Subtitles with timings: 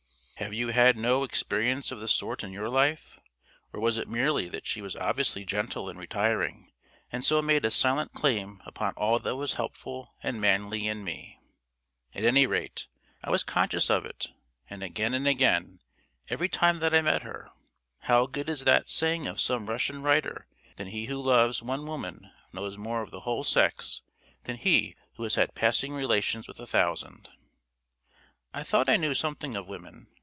[0.37, 3.19] Have you had no experience of the sort in your life?
[3.71, 6.71] Or was it merely that she was obviously gentle and retiring,
[7.11, 11.39] and so made a silent claim upon all that was helpful and manly in me?
[12.15, 12.87] At any rate,
[13.23, 14.29] I was conscious of it;
[14.67, 15.79] and again and again
[16.27, 17.51] every time that I met her.
[17.99, 20.47] How good is that saying of some Russian writer
[20.77, 24.01] that he who loves one woman knows more of the whole sex
[24.45, 27.29] than he who has had passing relations with a thousand!
[28.55, 30.07] I thought I knew something of women.